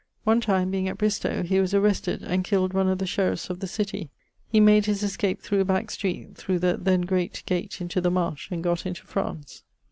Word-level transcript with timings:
One 0.23 0.41
time 0.41 0.71
being 0.71 0.89
at 0.89 0.97
Bristowe, 0.97 1.43
he 1.43 1.59
was 1.59 1.75
arrested, 1.75 2.23
and 2.23 2.43
killed 2.43 2.73
one 2.73 2.87
of 2.87 2.97
the 2.97 3.05
sheriffes 3.05 3.51
of 3.51 3.59
the 3.59 3.67
city. 3.67 4.09
He 4.47 4.59
made 4.59 4.87
his 4.87 5.03
escape 5.03 5.41
through 5.43 5.65
Back 5.65 5.91
street, 5.91 6.35
through 6.35 6.57
the 6.57 6.75
(then 6.75 7.01
great) 7.01 7.43
gate, 7.45 7.79
into 7.79 8.01
the 8.01 8.09
Marsh, 8.09 8.49
and 8.49 8.63
gott 8.63 8.87
into 8.87 9.03
France. 9.03 9.61